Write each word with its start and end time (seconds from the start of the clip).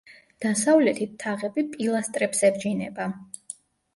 დასავლეთით 0.43 1.11
თაღები 1.23 1.65
პილასტრებს 1.75 2.41
ებჯინება. 2.49 3.09